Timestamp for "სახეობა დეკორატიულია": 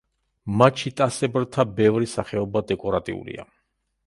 2.15-3.47